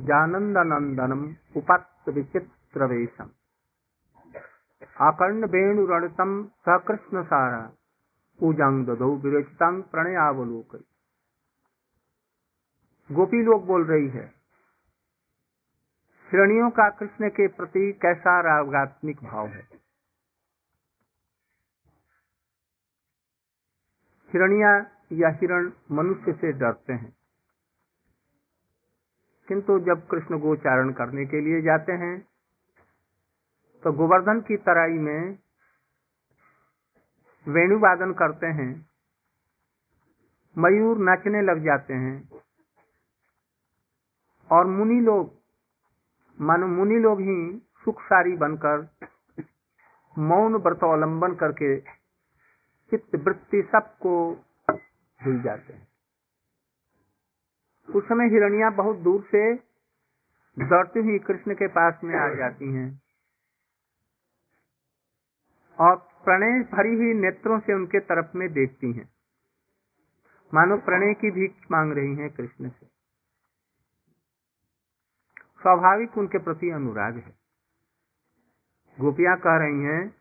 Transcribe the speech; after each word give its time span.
जानंदनंदनम 0.00 1.24
उपत्त 1.56 2.08
विचित्र 2.08 2.84
वेशम 2.84 3.28
आकर्ण 5.00 5.44
वेणुरणतम 5.44 6.32
सकृष्ण 6.68 7.22
सारा 7.22 7.60
पूजांग 8.40 8.84
ददो 8.86 9.14
विरचितांग 9.16 9.82
प्रणयावलोक। 9.82 10.76
गोपी 13.10 13.44
लोग 13.44 13.66
बोल 13.66 13.84
रही 13.84 14.08
है, 14.08 14.26
श्रेणियों 16.30 16.70
का 16.70 16.88
कृष्ण 16.90 17.28
के 17.28 17.46
प्रति 17.48 17.92
कैसा 17.92 18.40
रागात्मिक 18.40 19.22
भाव 19.22 19.46
है? 19.46 19.68
हिरणिया 24.30 24.76
या 25.12 25.28
हिरण 25.28 25.70
मनुष्य 25.90 26.32
से 26.32 26.52
डरते 26.52 26.92
हैं। 26.92 27.19
किंतु 29.50 29.78
जब 29.80 30.06
कृष्ण 30.06 30.38
गोचारण 30.38 30.92
करने 30.92 31.24
के 31.26 31.40
लिए 31.40 31.60
जाते 31.62 31.92
हैं 31.92 32.18
तो 33.82 33.92
गोवर्धन 33.92 34.40
की 34.40 34.56
तराई 34.56 34.98
में 34.98 35.38
वेणुवादन 37.46 38.12
करते 38.12 38.46
हैं, 38.46 38.70
मयूर 40.56 40.98
नाचने 40.98 41.42
लग 41.42 41.64
जाते 41.64 41.94
हैं, 41.94 42.16
और 44.50 44.66
मुनि 44.66 45.00
लोग, 45.00 45.32
मानो 46.38 46.66
मुनि 46.68 46.98
लोग 46.98 47.20
ही 47.20 47.38
सुखसारी 47.84 48.36
बनकर 48.36 48.88
मौन 50.16 50.56
व्रतवलंबन 50.56 51.34
करके 51.34 51.76
चित्त 51.80 53.14
वृत्ति 53.16 53.62
सबको 53.72 54.16
भूल 55.20 55.40
जाते 55.42 55.72
हैं। 55.72 55.89
उस 57.94 58.04
समय 58.04 58.24
हिरणिया 58.24 58.70
बहुत 58.70 58.96
दूर 58.96 59.22
से 59.22 59.54
दौड़ती 60.56 61.00
हुई 61.00 61.18
कृष्ण 61.18 61.54
के 61.54 61.66
पास 61.68 62.00
में 62.04 62.14
आ 62.16 62.34
जाती 62.34 62.72
हैं। 62.72 62.88
और 65.78 65.96
प्रणय 65.96 66.60
भरी 66.72 66.94
हुई 66.96 67.12
नेत्रों 67.14 67.58
से 67.60 67.74
उनके 67.74 68.00
तरफ़ 68.00 68.36
में 68.36 68.52
देखती 68.52 68.92
हैं। 68.92 69.08
मानो 70.54 70.76
प्रणय 70.76 71.14
की 71.14 71.30
भीख 71.30 71.66
मांग 71.70 71.92
रही 71.92 72.14
हैं 72.14 72.30
कृष्ण 72.30 72.68
से। 72.68 72.86
स्वाभाविक 75.62 76.18
उनके 76.18 76.38
प्रति 76.38 76.70
अनुराग 76.70 77.16
है। 77.16 77.34
गोपियाँ 78.98 79.36
कह 79.36 79.56
रही 79.56 79.82
हैं 79.84 80.20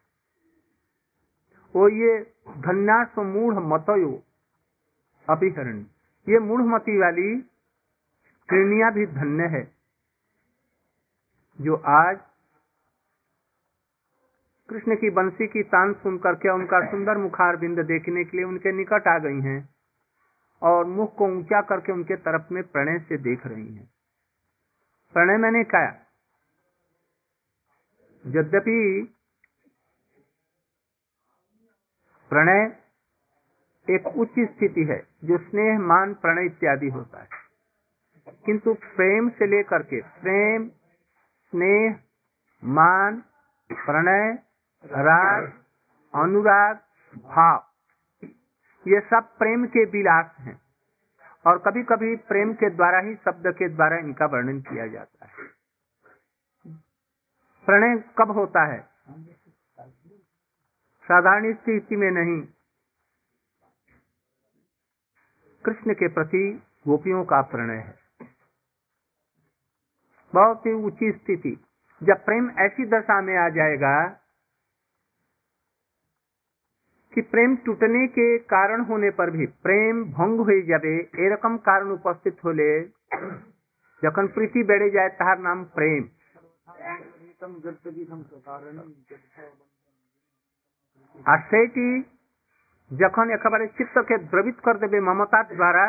वो 1.75 1.88
ये 1.89 2.19
धन्यास 2.57 3.17
मूढ़ 3.17 3.55
मतयो 3.55 4.11
अभिहरण, 5.27 5.79
ये 6.27 6.39
मूढ़ 6.39 6.61
मती 6.61 6.97
वाली 6.97 7.48
हिरणिया 8.50 8.89
भी 8.89 9.05
धन्य 9.05 9.47
है, 9.47 9.64
जो 11.59 11.75
आज 11.75 12.19
कृष्ण 14.69 14.95
की 14.95 15.09
बंसी 15.09 15.47
की 15.47 15.64
तान 15.64 15.94
सुन 15.94 16.17
करके 16.17 16.50
उनका 16.50 16.80
सुंदर 16.91 17.17
मुखार 17.17 17.56
बिंद 17.58 17.80
देखने 17.86 18.23
के 18.23 18.38
लिए 18.38 18.45
उनके 18.45 18.72
निकट 18.72 19.08
आ 19.08 19.17
गई 19.17 19.39
हैं 19.41 19.59
और 20.61 20.86
मुख 20.86 21.16
को 21.16 21.28
ऊँचा 21.28 21.61
करके 21.61 21.91
उनके 21.91 22.16
तरफ़ 22.16 22.53
में 22.53 22.61
प्रणय 22.64 23.00
से 23.00 23.17
देख 23.17 23.45
रही 23.47 23.73
हैं। 23.75 23.86
प्रणय 25.16 25.38
मैंने 25.38 25.63
कहा 25.63 25.89
यद्यपि 28.25 28.78
प्रणय 32.31 32.66
एक 33.88 34.08
उच्च 34.08 34.39
स्थिति 34.39 34.84
है, 34.84 35.00
जो 35.23 35.38
स्नेह, 35.38 35.80
मान, 35.80 36.13
प्रणय 36.13 36.45
इत्यादि 36.45 36.89
होता 36.89 37.22
है। 37.22 37.48
किंतु 38.45 38.73
प्रेम 38.73 39.30
से 39.30 39.47
लेकर 39.47 39.83
के, 39.83 40.02
प्रेम, 40.02 40.69
स्नेह, 41.49 41.99
मान, 42.63 43.23
प्रणय, 43.72 44.44
राग, 44.85 45.53
अनुराग, 46.16 46.75
भाव, 47.17 47.66
ये 48.88 49.00
सब 49.00 49.38
प्रेम 49.40 49.66
के 49.66 49.85
विलास 49.85 50.35
हैं। 50.40 50.62
और 51.47 51.57
कभी 51.57 51.84
कभी 51.84 52.16
प्रेम 52.16 52.53
के 52.53 52.69
द्वारा 52.69 53.00
ही 53.00 53.16
शब्द 53.16 53.47
के 53.47 53.69
द्वारा 53.69 53.97
इनका 53.97 54.25
वर्णन 54.25 54.61
किया 54.61 54.88
जाता 54.88 55.25
है। 55.25 55.44
प्रणय 57.66 58.03
कब 58.17 58.31
होता 58.31 58.66
है? 58.66 58.90
साधारण 61.03 61.53
स्थिति 61.53 61.96
में 61.96 62.11
नहीं। 62.11 62.47
कृष्ण 65.66 65.94
के 65.94 66.07
प्रति 66.07 66.63
गोपियों 66.88 67.25
का 67.25 67.41
प्रणय 67.41 67.75
है। 67.75 68.09
बहुत 70.32 70.66
ही 70.66 70.72
ऊंची 70.82 71.10
स्थिति 71.12 71.56
जब 72.03 72.25
प्रेम 72.25 72.50
ऐसी 72.60 72.87
दशा 72.88 73.20
में 73.20 73.37
आ 73.38 73.48
जाएगा 73.56 73.97
कि 77.12 77.22
प्रेम 77.32 77.54
टूटने 77.66 78.06
के 78.15 78.26
कारण 78.50 78.81
होने 78.84 79.10
पर 79.19 79.31
भी 79.31 79.47
प्रेम 79.65 80.03
भंग 80.12 80.41
हो 80.41 80.60
जाए 80.69 80.94
ए 81.19 81.28
रकम 81.32 81.56
कारण 81.66 81.91
उपस्थित 81.92 82.44
होले 82.44 82.70
जखन 84.03 84.26
प्रीति 84.34 84.62
बेड़े 84.65 84.91
जाए 84.91 85.09
तार 85.20 85.38
नाम 85.42 85.65
प्रेम 85.76 86.09
আর 91.26 91.41
সেইটি 91.50 91.87
যখন 92.91 93.26
একেবারে 93.37 93.66
চিত্তকে 93.76 94.16
द्रवित 94.25 94.59
कर 94.66 94.76
देवे 94.78 95.00
ममता 95.09 95.41
द्वारा 95.50 95.84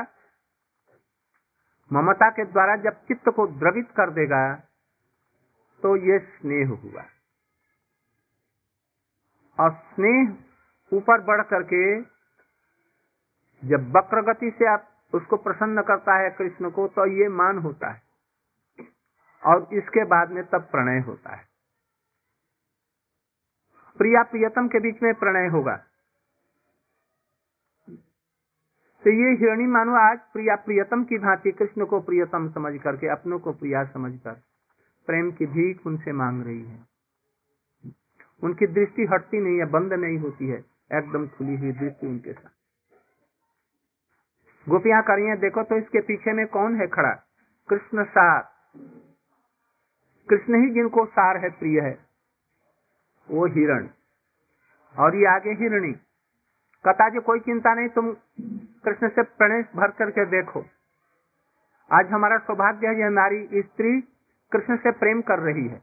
ममता 1.90 2.30
के 2.30 2.44
द्वारा 2.44 2.76
जब 2.76 3.00
चित्त 3.08 3.28
को 3.28 3.46
द्रवित 3.46 3.88
कर 3.90 4.10
देगा 4.10 4.42
तो 5.82 5.96
ये 5.96 6.18
स्नेह 6.18 6.68
हुआ। 6.68 7.04
और 9.58 9.70
स्नेह 9.72 10.96
ऊपर 10.96 11.20
बढ़ 11.20 11.42
करके 11.42 11.82
जब 13.62 13.90
वक्र 13.96 14.22
गति 14.22 14.50
से 14.50 14.68
आप 14.68 14.86
उसको 15.12 15.36
प्रसन्न 15.36 15.82
करता 15.82 16.16
है 16.18 16.30
कृष्ण 16.30 16.70
को 16.70 16.86
तो 16.88 17.06
ये 17.06 17.28
मान 17.28 17.58
होता 17.58 17.90
है। 17.90 18.02
और 19.42 19.68
इसके 19.72 20.04
बाद 20.04 20.30
में 20.30 20.44
तब 20.44 20.68
प्रणय 20.70 21.00
होता 21.00 21.34
है। 21.36 21.44
प्रिया 24.00 24.22
प्रियतम 24.22 24.68
के 24.68 24.80
बीच 24.80 25.02
में 25.02 25.12
प्रणय 25.14 25.48
होगा। 25.48 25.74
तो 29.04 29.10
ये 29.10 29.36
हिरणी 29.36 29.66
मानो 29.66 29.92
आज 29.94 30.18
प्रिया, 30.20 30.56
प्रियतम 30.56 31.04
की 31.04 31.18
भांति 31.18 31.52
कृष्ण 31.52 31.84
को 31.84 32.00
प्रियतम 32.00 32.48
समझ 32.50 32.80
करके 32.80 33.08
अपनों 33.08 33.38
को 33.38 33.52
प्रिया 33.52 33.84
समझकर 33.84 34.32
प्रेम 35.06 35.30
की 35.30 35.46
भीख 35.46 35.86
उनसे 35.86 36.12
मांग 36.12 36.42
रही 36.42 36.64
है। 36.64 36.78
उनकी 38.42 38.66
दृष्टि 38.66 39.04
हटती 39.04 39.40
नहीं 39.40 39.58
है, 39.58 39.64
बंद 39.64 39.92
नहीं 39.92 40.18
होती 40.18 40.48
है, 40.48 40.64
एकदम 40.92 41.26
खुली 41.28 41.56
हुई 41.56 41.72
दृष्टि 41.72 42.06
उनके 42.06 42.32
साथ। 42.32 42.50
गोपियाँ 44.68 45.02
करिए 45.02 45.36
देखो 45.36 45.62
तो 45.62 45.76
इसके 45.76 46.00
पीछे 46.00 46.32
में 46.32 46.46
कौन 46.46 46.80
है 46.80 46.86
खड़ा? 46.86 47.12
कृष्ण 47.68 48.04
सार। 48.04 48.48
कृष्ण 50.30 50.62
ही 50.62 50.70
जिनको 50.70 51.06
सार 51.06 51.36
है, 51.36 51.50
प्रिय 51.50 51.80
है, 51.80 51.98
वो 53.30 53.46
हिरण। 53.46 53.88
और 54.98 55.16
ये 55.16 55.26
आगे 55.26 55.50
हिरणी। 55.50 55.94
कथा 56.86 57.08
जो 57.08 57.20
कोई 57.20 57.40
चिंता 57.40 57.74
नहीं, 57.74 57.88
तुम 57.88 58.12
कृष्ण 58.84 59.08
से 59.08 59.22
प्रणय 59.22 59.62
भर 59.76 59.90
करके 59.90 60.24
देखो। 60.26 60.64
आज 61.92 62.06
हमारा 62.06 62.38
सौभाग्य 62.38 62.86
है, 62.86 63.00
यह 63.00 63.08
नारी 63.08 63.62
स्त्री 63.62 64.00
कृष्ण 64.52 64.76
से 64.76 64.90
प्रेम 64.90 65.20
कर 65.20 65.38
रही 65.38 65.68
है। 65.68 65.82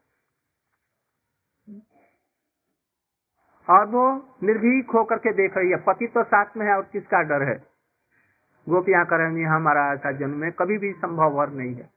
और 3.70 3.86
वो 3.86 4.36
निर्भीक 4.44 4.92
होकर 4.92 5.18
के 5.18 5.34
देख 5.34 5.58
रही 5.58 5.70
है। 5.70 5.78
पति 5.78 6.08
तो 6.08 6.24
साथ 6.24 6.58
में 6.58 6.66
है 6.66 6.74
और 6.74 6.84
किसका 6.84 7.22
डर 7.22 7.44
है? 7.44 7.64
गोपियाँ 8.70 9.06
करेंगी 9.06 9.44
हमारा 9.44 9.94
ऐसा 9.94 10.12
जन्म 10.12 10.38
में 10.38 10.52
कभी 10.52 10.78
भी 10.78 10.94
संभव 10.94 11.32
वर 11.32 11.50
नहीं 11.50 11.76
है। 11.76 11.90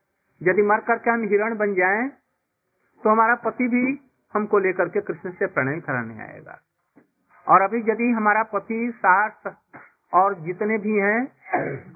यदि 0.43 0.63
मर 0.63 0.81
करके 0.81 1.11
हम 1.11 1.23
हिरण 1.23 1.57
बन 1.57 1.75
जाएँ 1.75 2.09
तो 3.05 3.11
हमारा 3.11 3.35
पति 3.35 3.69
भी 3.69 4.11
हमको 4.35 4.59
लेकर 4.59 4.89
के 4.89 5.01
कृष्ण 5.01 5.31
से 5.31 5.47
प्रणय 5.47 5.81
कराने 5.81 6.21
आएगा। 6.23 6.59
और 7.50 7.62
अभी 7.62 7.79
यदि 7.91 8.11
हमारा 8.17 8.43
पति 8.52 8.81
सास 8.97 9.55
और 10.12 10.35
जितने 10.41 10.79
भी 10.79 10.99
हैं 10.99 11.19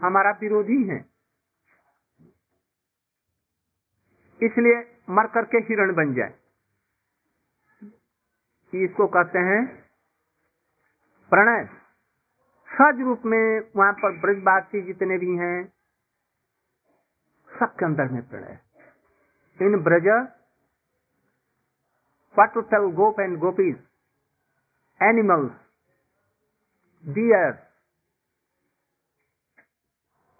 हमारा 0.02 0.30
विरोधी 0.40 0.82
हैं 0.88 1.00
इसलिए 4.40 4.80
मर 5.10 5.26
करके 5.34 5.58
हिरण 5.68 5.94
बन 5.94 6.14
जाए। 6.14 6.34
इसको 8.72 9.06
कहते 9.06 9.38
हैं 9.38 9.60
प्रणय। 11.32 11.64
सज 12.68 13.00
रूप 13.00 13.22
में 13.26 13.70
वहाँ 13.76 13.92
पर 13.92 14.18
ब्रजवासी 14.20 14.80
जितने 14.82 15.18
भी 15.18 15.36
हैं 15.36 15.56
सबके 17.48 17.84
अंदर 17.84 18.08
में 18.12 18.22
Pranay. 18.28 18.58
In 19.60 19.82
Braj 19.82 20.08
tell 22.70 22.86
gope 22.92 23.18
and 23.18 23.38
gopis, 23.42 23.76
animals, 25.01 25.51
deer, 27.13 27.59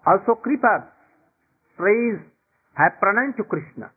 also 0.06 0.34
creepers, 0.40 0.84
trees, 1.76 2.18
have 2.74 2.92
pranayam 3.02 3.36
to 3.36 3.44
Krishna. 3.44 3.90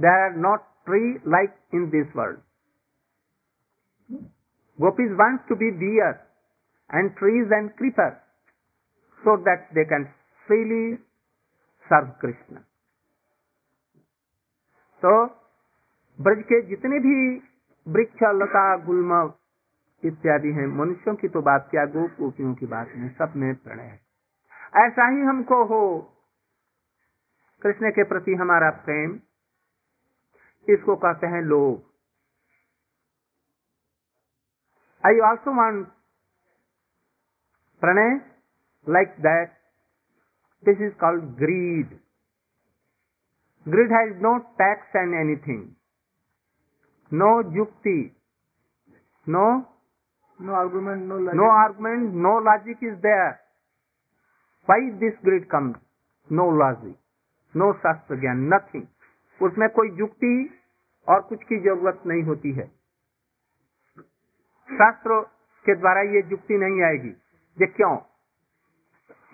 They 0.00 0.08
are 0.08 0.36
not 0.36 0.64
tree 0.86 1.18
like 1.26 1.54
in 1.72 1.90
this 1.92 2.08
world. 2.14 2.40
Gopis 4.80 5.12
want 5.18 5.42
to 5.48 5.54
be 5.56 5.70
deer 5.70 6.20
and 6.90 7.14
trees 7.16 7.46
and 7.50 7.74
creepers 7.76 8.16
so 9.24 9.36
that 9.44 9.68
they 9.74 9.84
can 9.84 10.08
freely 10.46 10.98
serve 11.88 12.08
Krishna. 12.20 12.64
तो 15.04 15.12
ब्रज 16.24 16.42
के 16.48 16.60
जितने 16.66 16.98
भी 17.04 17.14
वृक्ष 17.87 18.23
लता 18.35 18.65
गुलम 18.85 19.11
इत्यादि 20.03 20.51
हैं। 20.51 20.65
मनुष्यों 20.77 21.15
की 21.15 21.27
तो 21.27 21.41
बात 21.41 21.67
क्या 21.71 21.85
गोप 21.85 22.17
गोपियों 22.19 22.53
की 22.55 22.65
बात 22.65 22.91
नहीं, 22.95 23.09
सब 23.09 23.33
में 23.35 23.55
प्रणय 23.55 23.83
है। 23.83 24.85
ऐसा 24.85 25.07
ही 25.07 25.21
हमको 25.21 25.63
हो। 25.65 25.81
कृष्ण 27.61 27.89
के 27.91 28.03
प्रति 28.03 28.33
हमारा 28.35 28.69
प्रेम, 28.85 29.19
इसको 30.67 30.95
कहते 30.95 31.27
हैं 31.27 31.41
लोग 31.43 31.85
I 35.03 35.19
also 35.27 35.51
want 35.53 35.87
Pranay 37.81 38.19
like 38.87 39.15
that 39.19 39.57
this 40.63 40.81
is 40.81 40.93
called 40.95 41.23
greed 41.37 41.97
greed 43.65 43.91
has 43.93 44.13
no 44.21 44.37
tax 44.59 44.95
and 44.95 45.13
anything 45.15 45.65
no 47.11 47.31
युक्ति 47.53 47.99
no 49.27 49.47
No 50.39 50.53
argument, 50.53 51.01
no 51.03 51.15
logic. 51.17 51.33
no 51.33 51.45
argument, 51.45 52.13
no 52.15 52.31
logic 52.39 52.77
is 52.81 52.97
there. 53.01 53.39
Why 54.67 54.77
this 54.99 55.15
greed 55.23 55.49
comes? 55.49 55.77
No 56.29 56.43
logic, 56.53 56.93
no 57.55 57.71
शास्त्र 57.75 58.19
ज्ञान, 58.19 58.43
nothing. 58.53 58.83
उसमें 59.41 59.67
कोई 59.69 59.89
युक्ति 59.99 60.33
और 61.07 61.21
कुछ 61.21 61.43
की 61.43 61.59
ज़रूरत 61.59 62.03
नहीं 62.07 62.23
होती 62.23 62.51
है 62.51 62.65
शास्त्र 64.69 65.19
के 65.65 65.75
द्वारा 65.75 66.01
ये 66.11 66.21
युक्ति 66.31 66.57
नहीं 66.57 66.83
आएगी 66.83 67.09
ये 67.57 67.67
क्यों 67.71 67.95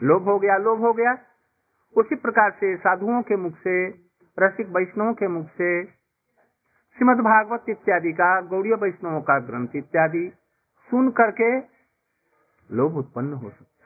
लोभ 0.02 0.30
हो 0.30 0.38
गया 0.40 0.58
लोभ 0.60 0.86
हो 0.86 0.94
गया 0.94 1.14
उसी 1.96 2.16
प्रकार 2.18 2.52
से 2.60 2.76
साधुओं 2.78 3.22
के 3.22 3.36
मुख 3.38 3.58
से 3.58 3.76
रसिक 4.38 4.68
वैष्णवों 4.78 5.14
के 5.14 5.28
मुख 5.28 5.48
से 5.58 5.70
श्रीमद 6.98 7.18
भागवत 7.18 7.70
इत्यादि 7.70 8.12
का, 8.12 8.42
गौड़ीय 8.42 8.74
वैष्णव 8.74 9.22
का 9.22 9.40
ग्रंथ 9.40 9.76
इत्यादि 9.76 10.32
सुन 10.90 11.10
करके 11.12 11.58
लोभ 12.70 12.98
उत्पन्न 12.98 13.34
हो 13.34 13.50
सकता 13.50 13.86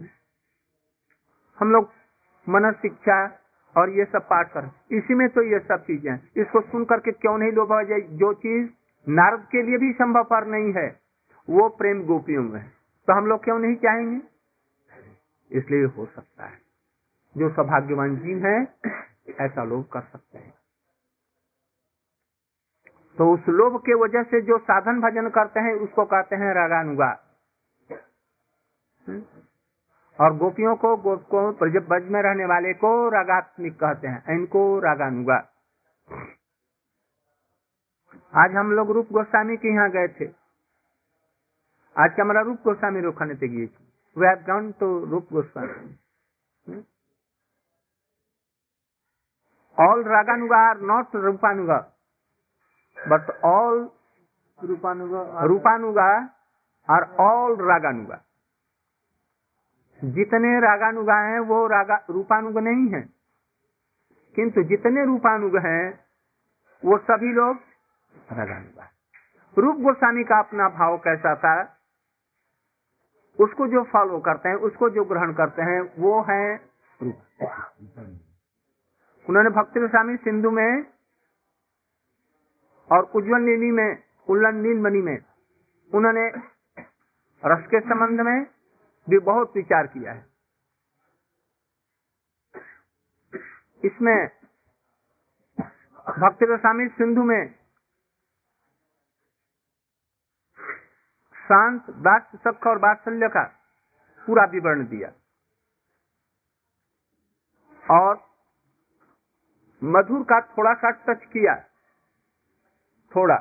है। 0.00 0.10
हम 1.58 1.72
लोग 1.72 1.90
मन 2.48 2.72
शिक्षा 2.72 3.18
और 3.76 3.90
ये 3.90 4.04
सब 4.04 4.26
पाठ 4.28 4.52
कर, 4.52 4.70
इसी 4.92 5.14
में 5.14 5.28
तो 5.28 5.42
ये 5.42 5.58
सब 5.58 5.84
चीज़ें 5.84 6.14
इसको 6.36 6.60
सुन 6.60 6.84
करके 6.84 7.12
क्यों 7.12 7.38
नहीं 7.38 7.52
लोभ 7.52 7.72
आ 7.72 7.82
जाए? 7.82 8.00
जो 8.00 8.32
चीज़ 8.34 8.70
नारद 9.08 9.40
के 9.40 9.62
लिए 9.62 9.78
भी 9.78 9.92
संभव 9.92 10.24
पर 10.24 10.46
नहीं 10.46 10.72
है, 10.72 11.00
वो 11.50 11.68
प्रेम 11.68 12.02
गोपियों 12.04 12.42
में 12.42 12.60
है। 12.60 12.68
तो 13.08 13.12
हम 13.12 13.26
लोग 13.26 13.44
क्यों 13.44 13.58
नहीं 13.58 13.76
चाहेंगे? 13.76 14.20
इसलिए 15.58 15.84
हो 15.84 16.06
सकता 16.06 16.44
है। 16.44 16.58
जो 17.36 17.50
सौभाग्यवान 17.50 18.16
जीव 18.16 18.46
है, 18.46 18.58
ऐसा 19.40 19.64
लोग 19.64 19.92
कर 19.92 20.00
सकते 20.00 20.38
हैं। 20.38 20.59
तो 23.20 23.32
उस 23.34 23.48
लोभ 23.48 23.76
के 23.80 23.94
वजह 23.94 24.22
से 24.22 24.40
जो 24.40 24.56
साधन 24.58 25.00
भजन 25.00 25.28
करते 25.28 25.60
हैं, 25.60 25.72
उसको 25.74 26.04
कहते 26.04 26.36
हैं 26.36 26.52
रागानुगा। 26.54 27.08
और 30.18 30.36
गोपियों 30.36 30.76
को 30.76 30.96
गोप 30.96 31.26
को 31.26 31.40
में 32.10 32.20
रहने 32.22 32.44
वाले 32.44 32.72
को 32.74 32.92
रागात्मिक 33.08 33.74
कहते 33.74 34.08
हैं, 34.08 34.34
इनको 34.34 34.62
रागानुगा। 34.78 35.36
आज 38.34 38.56
हम 38.56 38.72
लोग 38.72 38.90
रूप 38.90 39.12
गोस्वामी 39.12 39.56
के 39.56 39.74
यहाँ 39.74 39.90
गए 39.90 40.08
थे। 40.08 40.30
आज 41.96 42.14
के 42.16 42.22
हमारा 42.22 42.40
रूप 42.40 42.58
गोस्वामी 42.64 43.00
रोकने 43.00 43.34
ते 43.34 43.48
गए 43.48 43.66
थे 43.66 44.20
we 44.20 44.26
have 44.26 44.44
to 44.72 45.04
Rupa 45.04 45.28
Goswami. 45.32 46.82
All 49.78 50.04
रागानुगा 50.08 50.68
are 50.70 50.80
not 50.80 51.16
रूपानुगा। 51.16 51.80
But 53.08 53.30
all 53.44 53.88
Rupanuga. 54.64 55.42
रूपानुगा 55.42 56.30
आर 56.90 57.16
ऑल 57.20 57.56
रागानुगा। 57.56 58.20
जितने 60.04 60.60
रागानुगा 60.60 61.14
हैं 61.14 61.40
वो 61.40 61.66
रागा 61.66 62.04
रूपानुग 62.10 62.58
नहीं 62.58 62.88
है। 62.88 63.08
किंतु 64.36 64.62
जितने 64.62 65.04
रूपानुग 65.04 65.56
हैं 65.56 66.04
वो 66.84 66.98
सभी 66.98 67.32
लोग 67.32 67.56
रागानुगा। 68.32 68.90
रूप 69.58 69.76
गोस्वामी 69.76 70.24
का 70.24 70.38
अपना 70.38 70.68
भाव 70.68 70.98
कैसा 70.98 71.34
था? 71.34 71.76
उसको 73.40 73.66
जो 73.66 73.84
फॉलो 73.84 74.18
करते 74.18 74.48
हैं 74.48 74.56
उसको 74.56 74.90
जो 74.90 75.04
ग्रहण 75.04 75.32
करते 75.32 75.62
हैं 75.62 75.92
वो 75.98 76.22
है 76.22 76.56
रूप। 77.02 77.42
उन्होंने 79.28 79.50
भक्ति 79.50 79.80
गोस्वामी 79.80 80.16
सिंधु 80.16 80.50
में 80.50 80.89
और 82.92 83.02
उज्जवल 83.04 83.40
नीली 83.40 83.70
में 83.70 84.02
उल्लन 84.28 84.56
नीलमणि 84.56 84.98
में, 84.98 85.18
उन्होंने 85.94 86.28
रस 87.44 87.66
के 87.66 87.80
संबंध 87.80 88.20
में 88.20 88.46
भी 89.08 89.18
बहुत 89.18 89.52
विचार 89.56 89.86
किया 89.86 90.12
है। 90.12 90.26
इसमें 93.84 94.28
भक्ति 96.18 96.46
गोस्वामी 96.46 96.88
सिंधु 96.88 97.22
में 97.22 97.54
शांत 101.34 101.90
दास 101.90 102.22
सख 102.34 102.66
और 102.66 102.78
वात्सल्य 102.78 103.28
का 103.28 103.44
पूरा 104.26 104.44
विवरण 104.44 104.86
दिया। 104.86 105.12
और 107.90 108.30
मधुर 109.84 110.22
का 110.22 110.40
थोड़ा 110.40 110.74
सा 110.74 110.90
टच 110.90 111.24
किया। 111.24 111.69
थोड़ा। 113.16 113.36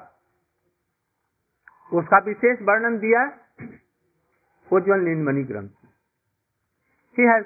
उसका 1.93 2.17
विशेष 2.25 2.61
वर्णन 2.61 2.97
दिया 2.99 3.23
उज्जवल 4.71 4.99
नीलमणि 4.99 5.43
ग्रंथ। 5.43 5.69
ही 7.15 7.25
हैज़ 7.25 7.45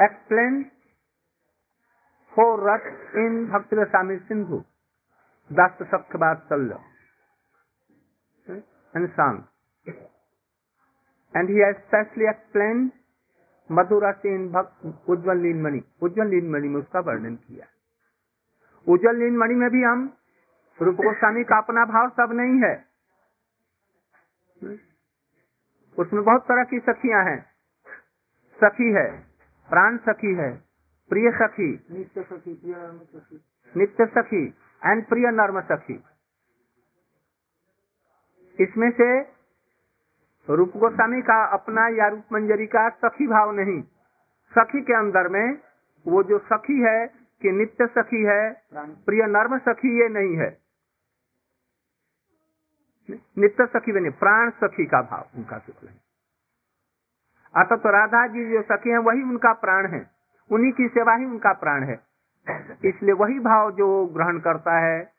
एक्सप्लेन 0.00 0.62
फोर 2.32 2.70
रथ 2.70 3.16
इन 3.16 3.46
भक्ति 3.46 3.76
स्वामी 3.78 4.18
सिंधु 4.18 4.64
दस 5.50 5.78
सख्य 5.82 6.18
वात्सल्य 6.18 6.78
and 8.94 9.08
sung. 9.16 9.38
And 11.34 11.50
he 11.50 11.58
has 11.60 11.80
specially 11.86 12.28
explained 12.28 12.92
मधुरस 13.70 14.26
इन 14.26 14.48
भक्त 14.52 15.08
उज्जवल 15.08 15.36
नीलमणि 15.36 15.80
उज्जवल 16.02 16.26
नीलमणि 16.26 16.68
में 16.68 16.80
उसका 16.80 17.00
वर्णन 17.00 17.34
किया। 17.36 17.66
उज्जवल 18.88 19.16
नीलमणि 19.16 19.54
में 19.54 19.70
भी 19.70 19.82
हम 19.82 20.04
रूप 20.80 20.94
गोस्वामी 20.94 21.44
का 21.44 21.56
अपना 21.56 21.84
भाव 21.84 22.08
सब 22.10 22.32
नहीं 22.32 22.60
है। 22.62 22.74
उसमें 25.98 26.22
बहुत 26.24 26.42
तरह 26.42 26.64
की 26.64 26.78
सखियाँ 26.78 27.24
हैं। 27.24 27.38
सखी 28.58 28.90
है 28.92 29.06
प्राण 29.68 29.96
सखी 29.96 30.34
है 30.34 30.50
प्रिय 31.10 31.30
सखी। 31.30 31.70
नित्य 31.90 32.22
सखी 32.22 32.54
प्रिय 32.54 32.74
सखी। 33.04 33.40
नित्य 33.74 34.06
सखी 34.06 34.44
एंड 34.82 35.06
प्रिय 35.06 35.30
नर्म 35.30 35.60
सखी। 35.60 36.02
इसमें 38.58 38.90
से 38.90 39.08
रूप 40.48 40.76
गोस्वामी 40.76 41.22
का 41.22 41.44
अपना 41.52 41.86
या 41.88 42.08
रूप 42.08 42.32
मंजरी 42.32 42.66
का 42.66 42.88
सखी 42.88 43.26
भाव 43.26 43.50
नहीं। 43.52 43.82
सखी 44.52 44.80
के 44.82 44.94
अंदर 44.94 45.28
में 45.28 45.58
वो 46.06 46.22
जो 46.22 46.38
सखी 46.38 46.80
है 46.82 47.06
कि 47.42 47.52
नित्य 47.52 47.86
सखी 47.86 48.22
है 48.24 48.42
प्रिय 48.74 49.26
नर्म 49.26 49.58
सखी 49.58 50.02
ये 50.02 50.08
नहीं 50.08 50.36
है। 50.36 50.65
नित्य 53.10 53.66
सखी 53.66 53.92
बने, 53.92 54.10
प्राण 54.10 54.50
सखी 54.50 54.86
का 54.86 55.02
भाव, 55.02 55.28
उनका 55.36 55.58
शुक्ल 55.58 55.88
है 55.88 56.06
अतः 57.56 57.76
तो 57.76 57.88
राधा 57.88 58.26
जी 58.26 58.52
जो 58.52 58.62
सखी 58.62 58.90
हैं, 58.90 58.98
वही 58.98 59.22
उनका 59.22 59.52
प्राण 59.52 59.86
है। 59.86 60.10
उन्हीं 60.52 60.72
की 60.72 60.88
सेवा 60.88 61.14
ही 61.14 61.24
उनका 61.24 61.52
प्राण 61.52 61.84
है। 61.84 62.00
इसलिए 62.84 63.12
वही 63.12 63.38
भाव 63.38 63.72
जो 63.72 64.06
ग्रहण 64.06 64.38
करता 64.38 64.78
है, 64.78 65.12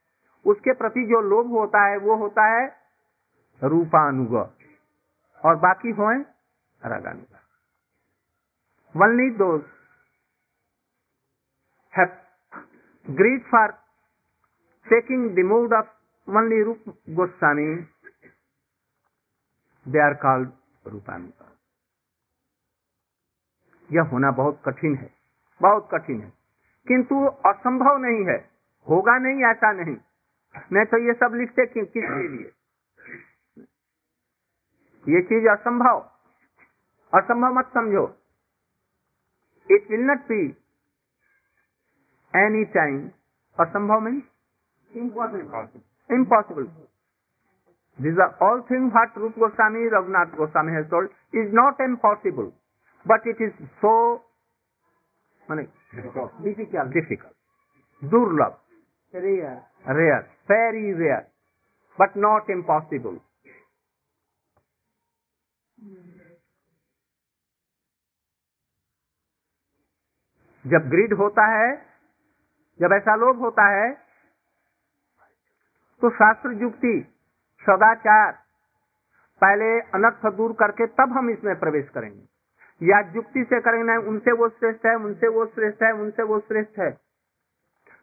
उसके 0.46 0.74
प्रति 0.74 1.06
जो 1.06 1.22
लोभ 1.22 1.48
होता 1.48 1.86
है, 1.86 1.98
वो 1.98 2.16
होता 2.16 2.46
है 2.46 2.76
रूपानुग। 3.64 4.34
और 5.46 5.56
बाकी 5.56 5.90
हो 5.90 6.12
raganuga. 6.86 7.26
Only 8.96 9.30
have 11.98 12.12
greed 13.10 13.42
for 13.54 13.74
taking 14.94 15.36
the 15.36 15.52
mood 15.54 15.82
of 15.82 15.97
only 16.28 16.64
Rup 16.68 16.80
Goswami, 17.10 17.84
they 19.86 20.02
are 20.02 20.16
called 20.16 20.48
Rupanuga. 20.88 21.48
यह 23.92 24.02
होना 24.02 24.32
बहुत 24.32 24.62
कठिन 24.66 24.96
है 24.96 25.14
बहुत 25.62 25.90
कठिन 25.92 26.22
है। 26.22 26.34
किंतु 26.88 27.26
असंभव 27.26 27.98
नहीं 27.98 28.26
है 28.26 28.50
होगा 28.90 29.18
नहीं 29.18 29.46
ऐसा 29.46 29.72
नहीं। 29.72 29.98
नहीं 30.72 30.86
तो 30.86 30.98
ये 30.98 31.14
सब 31.14 31.36
लिखते 31.36 31.66
कि, 31.66 31.80
किसके 31.80 32.28
लिए? 32.28 32.52
ये 35.16 35.22
चीज़ 35.22 35.48
असंभव। 35.48 36.12
असंभव 37.14 37.54
मत 37.54 37.66
समझो। 37.74 38.18
It 39.72 39.92
will 39.92 40.00
not 40.00 40.18
be 40.18 40.46
any 42.36 42.66
time 42.66 43.10
असंभव 43.60 44.00
mean 44.00 44.24
impossible 44.92 45.80
These 48.00 48.18
are 48.22 48.36
all 48.40 48.62
things 48.68 48.94
what 48.94 49.10
Rup 49.16 49.36
Goswami, 49.36 49.90
Raghunath 49.90 50.38
Goswami 50.38 50.72
has 50.74 50.86
told 50.90 51.10
is 51.34 51.52
not 51.52 51.80
impossible, 51.80 52.54
but 53.06 53.22
it 53.26 53.42
is 53.42 53.52
so 53.82 54.22
difficult, 56.44 56.94
difficult, 56.94 57.34
durlabh, 58.04 58.56
rare. 59.14 59.64
rare, 59.88 60.30
very 60.48 60.94
rare, 60.94 61.28
but 61.98 62.16
not 62.16 62.50
impossible. 62.50 63.20
जब 70.66 70.88
greed 70.90 71.14
होता 71.14 71.44
है 71.48 71.68
जब 72.82 72.94
ऐसा 72.94 73.16
लोभ 73.16 73.40
होता 73.40 73.66
है 73.76 74.07
तो 76.02 76.10
शास्त्र 76.10 76.52
युक्ति, 76.52 77.08
सदाचार, 77.62 78.32
पहले 79.42 79.80
अनर्थ 79.80 80.36
दूर 80.36 80.54
करके 80.54 80.88
तब 80.88 81.14
हम 81.18 81.30
इसमें 81.30 81.60
प्रवेश 81.60 81.90
करेंगे। 81.90 82.38
या 82.84 83.00
युक्ति 83.00 83.44
से 83.44 83.62
करेंगे, 83.62 83.84
नहीं, 83.84 83.98
उनसे 83.98 84.32
वो 84.32 84.50
श्रेष्ठ 84.50 84.86
है, 84.86 84.96
उनसे 84.96 85.28
वो 85.28 85.46
श्रेष्ठ 85.46 85.84
है, 85.84 85.92
उनसे 85.92 86.24
वो 86.24 86.40
श्रेष्ठ 86.40 86.80
है। 86.80 86.98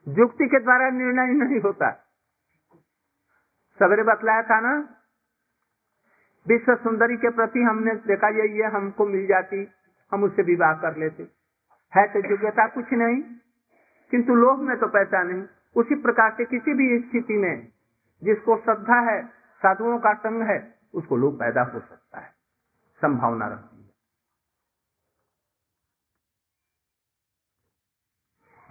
युक्ति 0.08 0.46
के 0.46 0.60
द्वारा 0.60 0.90
निर्णय 0.90 1.26
नहीं 1.26 1.60
होता। 1.60 1.90
सवेरे 3.78 4.02
बतलाया 4.02 4.42
था 4.42 4.60
ना? 4.60 4.94
विश्व 6.48 6.74
सुंदरी 6.74 7.16
के 7.16 7.30
प्रति 7.30 7.60
हमने 7.62 7.94
देखा, 7.94 8.28
ये 8.28 8.48
ये 8.48 8.64
हमको 8.64 9.06
मिल 9.06 9.26
जाती, 9.26 9.68
हम 10.12 10.24
उससे 10.24 10.42
विवाह 10.42 10.72
कर 10.72 10.96
लेते। 10.96 11.22
है 11.96 12.06
तो 12.12 12.30
योग्यता 12.30 12.66
कुछ 12.66 12.92
नहीं, 12.92 13.22
किंतु 14.10 14.34
लोभ 14.34 14.58
में 14.58 14.76
तो 14.78 14.86
पैसा 14.86 15.22
नहीं। 15.22 15.44
उसी 15.76 15.94
प्रकार 15.94 16.34
से 16.36 16.44
किसी 16.44 16.74
भी 16.74 17.08
स्थिति 17.08 17.34
में 17.34 17.73
जिसको 18.24 18.56
श्रद्धा 18.56 19.10
है, 19.10 19.26
साधुओं 19.58 19.98
का 19.98 20.14
संग 20.14 20.42
है, 20.42 20.78
उसको 20.94 21.16
लोग 21.16 21.38
पैदा 21.38 21.62
हो 21.62 21.80
सकता 21.80 22.20
है। 22.20 22.30
संभावना 22.96 23.46
रहती 23.46 23.76
है। 23.76 23.90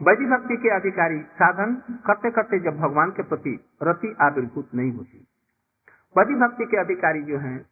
वैदिक 0.02 0.28
भक्ति 0.28 0.58
के 0.58 0.70
अधिकारी 0.70 1.22
साधन 1.22 1.76
करते 2.08 2.32
करते 2.32 2.60
जब 2.60 2.78
भगवान 2.78 3.12
के 3.12 3.24
प्रति 3.24 3.70
रति 3.84 4.16
आविर्भूत 4.22 4.74
नहीं 4.76 4.92
होती। 4.92 5.28
वैदिक 6.18 6.38
भक्ति 6.38 6.66
के 6.66 6.78
अधिकारी 6.78 7.24
जो 7.24 7.38
हैं 7.38 7.64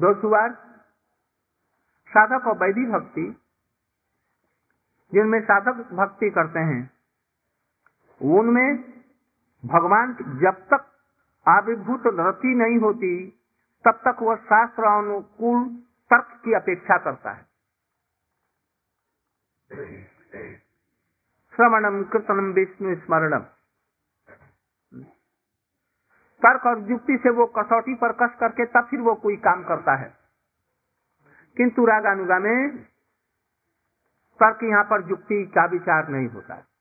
दो 0.00 0.20
सुवार 0.20 0.50
साधक 2.08 2.46
और 2.46 2.58
वैदिक 2.58 2.90
भक्ति 2.90 3.40
जिनमें 5.14 5.40
साधक 5.40 5.92
भक्ति 5.92 6.30
करते 6.30 6.58
हैं, 6.58 6.90
उनमें 8.22 8.93
भगवान 9.64 10.14
जब 10.14 10.66
तक 10.74 10.90
आविर्भूत 11.48 12.02
रति 12.06 12.48
नहीं 12.48 12.78
होती, 12.78 13.30
तब 13.84 13.90
तक 13.90 14.22
वह 14.22 14.36
शास्त्र 14.36 14.84
अनुकूल 14.84 15.68
तर्क 16.10 16.40
की 16.44 16.54
अपेक्षा 16.54 16.98
करता 16.98 17.30
है। 17.30 17.54
श्रवणम 21.50 22.02
कीर्तनम 22.02 22.52
विष्णु 22.52 22.96
स्मरणम। 22.96 23.44
तर्क 26.44 26.66
और 26.66 26.90
युक्ति 26.90 27.18
से 27.22 27.30
वो 27.30 27.46
कसौटी 27.46 27.94
पर 27.94 28.12
कस 28.12 28.36
करके 28.40 28.66
तब 28.66 28.86
फिर 28.90 29.00
वो 29.00 29.14
कोई 29.14 29.36
काम 29.36 29.64
करता 29.64 29.96
है। 29.96 30.14
किंतु 31.56 31.86
रागानुगा 31.86 32.38
में 32.38 32.76
तर्क 34.40 34.58
यहाँ 34.62 34.84
पर 34.84 35.10
युक्ति 35.10 35.44
का 35.44 35.64
विचार 35.64 36.08
नहीं 36.08 36.28
होता 36.28 36.54
है। 36.54 36.73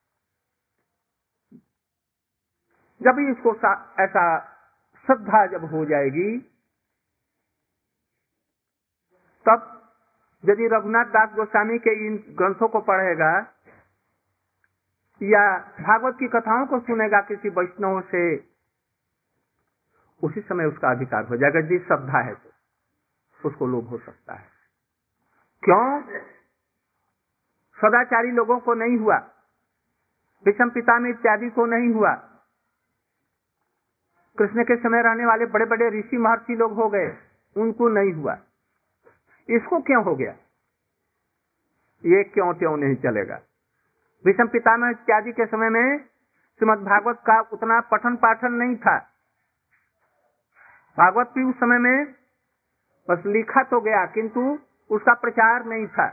जब 3.03 3.19
इसको 3.19 3.55
ऐसा 3.99 4.39
श्रद्धा 5.05 5.45
जब 5.45 5.65
हो 5.65 5.85
जाएगी, 5.85 6.39
तब 9.45 9.89
यदि 10.45 10.67
रघुनाथ 10.67 11.05
दास 11.05 11.29
गोस्वामी 11.33 11.79
के 11.79 12.07
इन 12.07 12.35
ग्रंथों 12.37 12.67
को 12.67 12.79
पढ़ेगा, 12.79 13.53
या 15.23 15.57
भागवत 15.57 16.15
की 16.19 16.27
कथाओं 16.27 16.65
को 16.65 16.79
सुनेगा 16.79 17.21
किसी 17.21 17.49
वैष्णव 17.49 18.01
से, 18.01 18.35
उसी 20.23 20.41
समय 20.41 20.65
उसका 20.65 20.91
अधिकार 20.91 21.23
हो 21.23 21.37
जाएगा। 21.37 21.59
यदि 21.59 21.79
श्रद्धा 21.79 22.19
है 22.19 22.33
तो 22.33 23.49
उसको 23.49 23.67
लोभ 23.67 23.87
हो 23.87 23.97
सकता 23.97 24.33
है। 24.33 24.47
क्यों? 25.63 26.01
सदाचारी 27.77 28.31
लोगों 28.31 28.59
को 28.59 28.73
नहीं 28.73 28.97
हुआ। 28.97 29.17
विषम 30.45 30.69
पिता 30.69 30.99
में 30.99 31.09
इत्यादि 31.09 31.49
को 31.49 31.65
नहीं 31.65 31.93
हुआ। 31.93 32.32
कृष्ण 34.37 34.63
के 34.63 34.75
समय 34.75 35.01
रहने 35.01 35.25
वाले 35.25 35.45
बड़े 35.45 35.65
बड़े 35.65 35.99
ऋषि 35.99 36.17
महर्षि 36.17 36.55
लोग 36.55 36.73
हो 36.73 36.89
गए। 36.89 37.17
उनको 37.57 37.89
नहीं 37.89 38.13
हुआ। 38.13 38.37
इसको 39.49 39.79
क्यों 39.81 40.03
हो 40.03 40.15
गया? 40.15 40.31
ये 42.05 42.23
क्यों 42.23 42.53
क्यों 42.53 42.77
नहीं 42.77 42.95
चलेगा? 42.95 43.39
विषम 44.25 44.47
पितामह 44.47 44.89
इत्यादि 44.89 45.31
के 45.31 45.45
समय 45.45 45.69
में 45.69 45.97
श्रीमद 46.59 46.77
भागवत 46.77 47.19
का 47.19 47.39
उतना 47.39 47.79
पठन 47.79 48.15
पाठन 48.15 48.53
नहीं 48.53 48.75
था। 48.75 48.97
भागवत 50.97 51.31
भी 51.35 51.43
उस 51.43 51.55
समय 51.55 51.77
में 51.77 52.05
बस 53.09 53.23
लिखा 53.25 53.63
तो 53.63 53.81
गया, 53.81 54.05
किंतु 54.05 54.59
उसका 54.89 55.13
प्रचार 55.13 55.65
नहीं 55.65 55.87
था। 55.87 56.07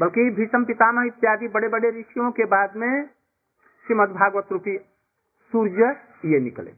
बल्कि 0.00 0.30
भीषम 0.30 0.64
पितामह 0.64 1.06
इत्यादि 1.06 1.48
बड़े 1.48 1.68
बड़े 1.68 1.90
ऋषियों 1.90 2.30
के 2.30 2.44
बाद 2.44 2.76
में 2.76 3.06
श्रीमद 3.86 4.08
भागवत 4.08 4.48
रूपी 4.52 4.78
सूर्य 5.52 5.84
ये 6.24 6.40
निकले। 6.40 6.70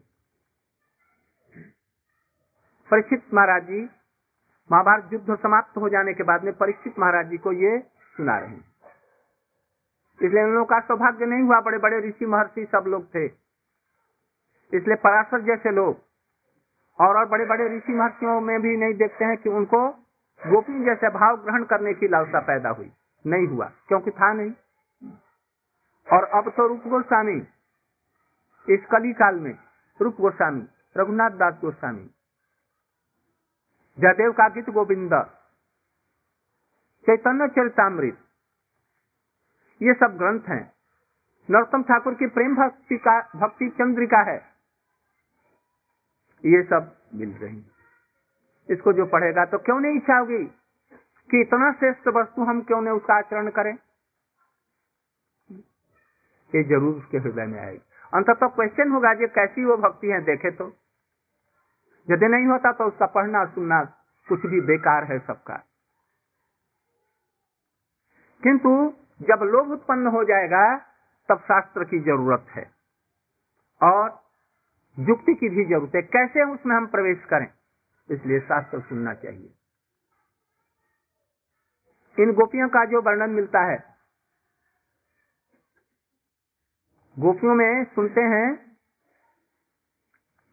परीक्षित 2.90 3.34
महाराज 3.34 3.62
जी, 3.62 3.80
महाभारत 4.72 5.12
युद्ध 5.12 5.36
समाप्त 5.36 5.76
हो 5.76 5.88
जाने 5.88 6.12
के 6.14 6.22
बाद 6.22 6.44
में 6.44 6.52
परीक्षित 6.54 6.98
महाराज 6.98 7.28
जी 7.28 7.36
को 7.36 7.52
ये 7.52 7.78
सुना 8.16 8.38
रहे 8.38 8.48
हैं। 8.48 8.64
इसलिए 10.20 10.42
उन 10.44 10.50
लोगों 10.50 10.64
का 10.64 10.80
सौभाग्य 10.80 11.26
नहीं 11.26 11.42
हुआ 11.42 11.60
बड़े 11.60 11.78
बड़े 11.78 12.00
ऋषि 12.08 12.26
महर्षि 12.26 12.64
सब 12.64 12.84
लोग 12.88 13.06
थे। 13.14 13.24
इसलिए 14.72 14.96
पराशर 14.96 15.40
जैसे 15.40 15.70
लोग 15.70 16.02
और 16.98 17.16
और 17.16 17.28
बड़े 17.28 17.44
बड़े 17.44 17.68
ऋषि 17.76 17.92
महर्षियों 17.92 18.40
में 18.40 18.60
भी 18.62 18.76
नहीं 18.76 18.94
देखते 18.94 19.24
हैं 19.24 19.36
कि 19.36 19.48
उनको 19.50 19.88
गोपी 20.40 20.84
जैसे 20.84 21.08
भाव 21.08 21.36
ग्रहण 21.36 21.64
करने 21.64 21.94
की 21.94 22.08
लालसा 22.08 22.40
पैदा 22.40 22.70
हुई। 22.70 22.92
नहीं 23.26 23.46
हुआ, 23.46 23.66
क्योंकि 23.88 24.10
था 24.10 24.32
नहीं। 24.32 24.52
और 26.06 26.24
अब 26.24 26.50
तो 26.50 26.66
रूप 26.66 26.86
गोस्वामी 26.86 27.40
इस 28.68 28.84
कली 28.86 29.12
काल 29.14 29.38
में, 29.40 29.54
रूप 30.00 30.16
गोस्वामी, 30.20 30.66
रघुनाथ 30.96 31.30
दास 31.38 31.54
गोस्वामी, 31.60 32.04
जयदेव 33.98 34.32
का 34.32 34.48
गीत 34.48 34.70
गोविंद, 34.70 35.14
चैतन्य 37.06 37.48
चरितमृत 37.50 38.18
ये 39.80 39.94
सब 39.94 40.16
ग्रंथ 40.18 40.48
हैं। 40.48 40.64
नरोत्तम 41.48 41.82
ठाकुर 41.82 42.14
की 42.14 42.26
प्रेम 42.28 42.54
भक्ति 42.56 42.96
का, 42.98 43.18
भक्ति 43.36 43.68
चंद्रिका 43.70 44.20
है। 44.22 44.36
ये 46.44 46.62
सब 46.64 46.94
मिल 47.14 47.32
रही 47.34 47.62
इसको 48.68 48.92
जो 48.92 49.06
पढ़ेगा 49.08 49.44
तो 49.44 49.58
क्यों 49.60 49.78
नहीं 49.80 49.96
इच्छा 49.96 50.18
होगी 50.18 50.44
कि 51.30 51.40
इतना 51.40 51.70
श्रेष्ठ 51.72 52.08
वस्तु 52.16 52.44
हम 52.44 52.60
क्यों 52.62 52.80
नहीं 52.80 52.94
उसका 52.94 53.14
आचरण 53.14 53.50
करें? 53.50 53.72
ये 56.52 56.62
ज़रूर 56.64 56.94
उसके 56.94 57.18
हृदय 57.18 57.46
में 57.46 57.58
आएगी। 57.60 57.91
अंत 58.14 58.26
तो 58.30 58.48
क्वेश्चन 58.48 58.90
होगा 58.90 59.12
ये 59.12 59.28
कैसी 59.28 59.64
वो 59.64 59.76
भक्ति 59.76 60.06
है, 60.06 60.20
देखे 60.20 60.50
तो। 60.50 60.76
यदि 62.10 62.26
नहीं 62.26 62.46
होता 62.46 62.72
तो 62.72 62.84
उसका 62.84 63.06
पढ़ना, 63.06 63.44
सुनना 63.44 63.84
कुछ 64.28 64.46
भी 64.46 64.60
बेकार 64.60 65.04
है 65.04 65.18
सबका। 65.18 65.56
किंतु 68.42 68.94
जब 69.22 69.42
लोभ 69.42 69.70
उत्पन्न 69.70 70.06
हो 70.06 70.24
जाएगा, 70.24 70.78
तब 71.28 71.38
शास्त्र 71.38 71.84
की 71.84 71.98
ज़रूरत 71.98 72.46
है। 72.50 72.70
और 73.82 74.22
युक्ति 74.98 75.34
की 75.34 75.48
भी 75.48 75.64
ज़रूरत 75.64 75.92
है। 75.94 76.02
कैसे 76.02 76.54
उसमें 76.54 76.76
हम 76.76 76.86
प्रवेश 76.86 77.24
करें? 77.24 77.46
इसलिए 78.10 78.40
शास्त्र 78.40 78.80
सुनना 78.80 79.14
चाहिए। 79.14 79.54
इन 82.20 82.32
गोपियों 82.32 82.68
का 82.68 82.84
जो 82.84 83.02
वर्णन 83.02 83.30
मिलता 83.30 83.60
है 83.60 83.91
गोपियों 87.16 87.54
में 87.54 87.84
सुनते 87.86 88.20
हैं, 88.32 88.48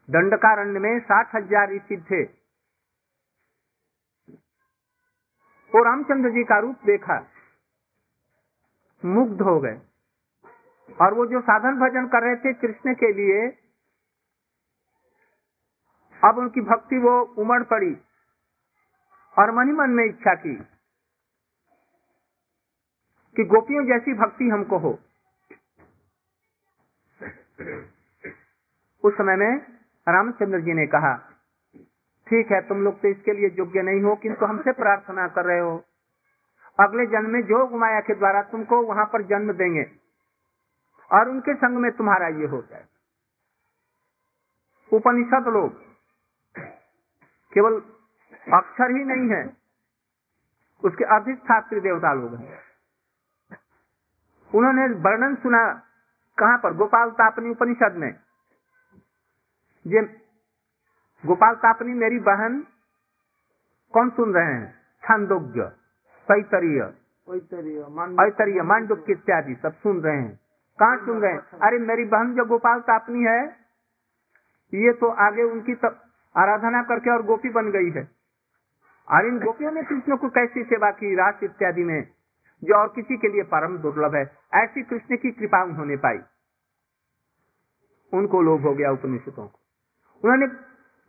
दंडकारण्य 0.09 0.79
में 0.79 0.99
साठ 1.01 1.35
हज़ार 1.35 1.71
ऋषि 1.73 1.97
थे। 2.11 2.23
वो 5.73 5.83
रामचंद्र 5.83 6.29
जी 6.29 6.43
का 6.43 6.59
रूप 6.59 6.85
देखा, 6.85 7.17
मुग्ध 9.03 9.41
हो 9.41 9.59
गए। 9.59 9.79
और 10.99 11.13
वो 11.13 11.25
जो 11.25 11.41
साधन 11.41 11.79
भजन 11.79 12.07
कर 12.07 12.23
रहे 12.23 12.35
थे 12.35 12.53
कृष्ण 12.61 12.93
के 12.95 13.11
लिए, 13.13 13.47
अब 16.21 16.37
उनकी 16.37 16.61
भक्ति 16.63 16.97
वो 16.99 17.19
उमड़ 17.41 17.63
पड़ी 17.65 17.95
और 19.37 19.51
मन 19.51 19.67
ही 19.67 19.73
मन 19.73 19.89
में 19.89 20.03
इच्छा 20.05 20.33
की 20.35 20.55
कि 23.35 23.43
गोपियों 23.47 23.85
जैसी 23.87 24.13
भक्ति 24.15 24.49
हमको 24.49 24.77
हो। 24.79 24.97
उस 27.59 29.13
समय 29.13 29.35
में 29.35 29.51
रामचंद्र 30.07 30.59
जी 30.59 30.73
ने 30.73 30.85
कहा, 30.87 31.13
ठीक 32.27 32.51
है, 32.51 32.61
तुम 32.61 32.83
लोग 32.83 33.01
तो 33.01 33.07
इसके 33.07 33.33
लिए 33.33 33.49
योग्य 33.57 33.81
नहीं 33.81 34.01
हो, 34.01 34.15
किंतु 34.15 34.45
हमसे 34.45 34.71
प्रार्थना 34.71 35.27
कर 35.27 35.45
रहे 35.45 35.59
हो। 35.59 35.75
अगले 36.79 37.05
जन्म 37.05 37.29
में 37.29 37.41
जो 37.41 37.77
माया 37.77 37.99
के 37.99 38.15
द्वारा 38.15 38.41
तुमको 38.41 38.81
वहाँ 38.81 39.05
पर 39.05 39.21
जन्म 39.21 39.51
देंगे 39.53 39.83
और 41.11 41.29
उनके 41.29 41.53
संग 41.53 41.77
में 41.77 41.91
तुम्हारा 41.91 42.27
ये 42.27 42.47
हो 42.47 42.61
जाए। 42.61 42.85
उपनिषद 44.91 45.47
लोग 45.47 45.73
केवल 47.53 47.79
अक्षर 48.53 48.91
ही 48.91 49.03
नहीं 49.03 49.29
है, 49.29 49.43
उसके 50.83 51.03
अधिष्ठात्री 51.15 51.79
देवता 51.79 52.13
लोग 52.13 52.35
हैं। 52.35 52.59
उन्होंने 54.51 54.87
वर्णन 55.01 55.35
सुना 55.35 55.61
कहाँ 56.39 56.57
पर? 56.57 56.73
गोपाल 56.73 57.09
तापनी 57.11 57.49
उपनिषद 57.49 57.95
में। 57.97 58.11
ये 59.85 60.01
गोपाल 61.23 61.55
तापनी 61.55 61.93
मेरी 61.95 62.19
बहन 62.19 62.63
कौन 63.93 64.09
सुन 64.09 64.33
रहे 64.33 64.53
हैं? 64.53 64.73
छांदोग्य 65.03 65.63
तैतरीय 66.27 66.81
ऐतरीय 67.27 68.61
मांडुक 68.63 69.09
इत्यादि 69.09 69.55
सब 69.55 69.73
सुन 69.75 70.01
रहे 70.01 70.17
हैं। 70.17 70.39
कहाँ 70.79 70.97
सुन 70.97 71.19
रहे 71.21 71.31
हैं? 71.31 71.39
अरे 71.39 71.77
मेरी 71.79 72.05
बहन 72.05 72.33
जो 72.35 72.45
गोपाल 72.45 72.79
तापनी 72.81 73.23
है 73.23 73.41
ये 74.73 74.91
तो 74.93 75.09
आगे 75.19 75.43
उनकी 75.43 75.75
तब 75.75 75.99
आराधना 76.35 76.81
करके 76.83 77.11
और 77.11 77.23
गोपी 77.25 77.49
बन 77.49 77.71
गई 77.71 77.89
है। 77.91 78.07
और 79.07 79.27
इन 79.27 79.39
गोपियों 79.39 79.71
ने 79.71 79.83
कृष्ण 79.83 80.17
को 80.17 80.29
कैसी 80.29 80.63
सेवा 80.63 80.91
की? 80.91 81.15
रास 81.15 81.43
इत्यादि 81.43 81.83
में। 81.83 82.01
जो 82.63 82.75
और 82.75 82.87
किसी 82.95 83.17
के 83.17 83.27
लिए 83.27 83.43
परम 83.43 83.77
दुर्लभ 83.77 84.15
है। 84.15 84.37
ऐसी 84.53 84.83
कृष्ण 84.83 85.17
की 85.17 85.31
कृपा 85.31 85.63
उन्होंने 85.63 85.95
पाई। 85.95 86.19
उनको 88.13 88.41
लोभ 88.41 88.61
हो 88.61 88.73
गया 88.73 88.91
उपनिषदों 88.91 89.47
को। 89.47 89.59
उन्होंने 90.23 90.45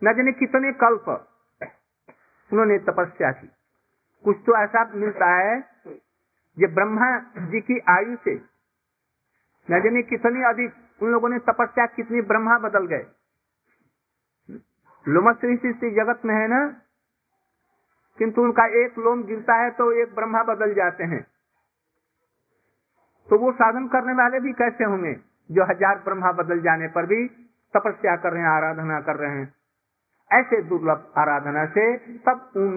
न 0.03 0.13
जाने 0.15 0.31
कितने 0.31 0.71
कल्प 0.73 1.09
उन्होंने 2.53 2.77
तपस्या 2.79 3.31
की। 3.31 3.47
कुछ 4.23 4.37
तो 4.45 4.57
ऐसा 4.57 4.91
मिलता 4.95 5.35
है 5.35 5.57
ये 6.59 6.67
ब्रह्मा 6.67 7.17
जी 7.19 7.61
की 7.61 7.79
आयु 7.89 8.15
से 8.15 8.35
न 9.71 9.79
जाने 9.81 10.01
कितनी 10.01 10.41
अधिक 10.43 11.03
उन 11.03 11.11
लोगों 11.11 11.29
ने 11.29 11.39
तपस्या 11.39 11.85
कितनी 11.85 12.21
ब्रह्मा 12.21 12.57
बदल 12.59 12.85
गए। 12.85 13.05
लोमश्री 15.07 15.57
सृष्टि 15.57 15.91
जगत 15.91 16.25
में 16.25 16.35
है 16.35 16.47
ना? 16.47 16.67
किंतु 18.17 18.41
उनका 18.41 18.65
एक 18.85 18.97
लोम 18.99 19.23
गिरता 19.23 19.53
है 19.53 19.69
तो 19.71 19.91
एक 19.91 20.15
ब्रह्मा 20.15 20.43
बदल 20.43 20.73
जाते 20.73 21.03
हैं। 21.03 21.30
तो 23.31 23.37
वो 23.39 23.51
साधन 23.53 23.87
करने 23.87 24.13
वाले 24.13 24.39
भी 24.39 24.51
कैसे 24.53 24.83
होंगे? 24.83 25.13
जो 25.49 25.63
हज़ार 25.65 25.99
ब्रह्मा 25.99 26.31
बदल 26.33 26.61
जाने 26.61 26.87
पर 26.87 27.05
भी 27.05 27.19
तपस्या 27.73 28.15
कर 28.15 28.33
रहे 28.33 28.41
हैं, 28.41 28.49
आराधना 28.49 28.99
कर 29.01 29.15
रहे 29.15 29.31
हैं। 29.31 29.47
ऐसे 30.31 30.61
दुर्लभ 30.61 31.13
आराधना 31.17 31.65
से 31.67 31.85
तब 32.19 32.51
उन 32.57 32.73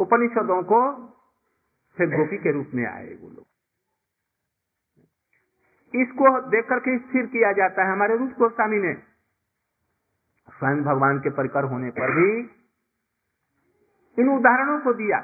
उपनिषदों 0.00 0.62
को 0.62 0.80
फिर 1.96 2.08
गोपी 2.08 2.38
के 2.38 2.52
रूप 2.52 2.70
में 2.74 2.84
आए 2.86 3.14
वो 3.14 3.28
लोग। 3.28 3.46
इसको 5.94 6.32
देख 6.50 6.68
करके 6.68 6.96
स्थिर 6.98 7.26
किया 7.26 7.52
जाता 7.52 7.84
है 7.84 7.92
हमारे 7.92 8.16
रूप 8.16 8.30
गोस्वामी 8.38 8.78
ने। 8.78 8.94
स्वयं 10.48 10.82
भगवान 10.84 11.18
के 11.18 11.30
परिकर 11.30 11.64
होने 11.64 11.90
पर 11.90 12.14
भी 12.14 12.28
इन 14.18 14.28
उदाहरणों 14.28 14.78
को 14.80 14.92
दिया। 14.94 15.18